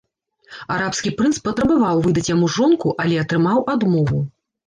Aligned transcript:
Арабскі 0.75 1.11
прынц 1.19 1.33
патрабаваў 1.47 2.01
выдаць 2.07 2.25
яму 2.35 2.49
жонку, 2.55 2.93
але 3.05 3.19
атрымаў 3.25 3.61
адмову. 3.77 4.19